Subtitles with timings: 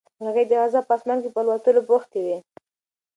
[0.19, 2.37] مرغۍ د غزا په اسمان کې په الوتلو بوختې وې.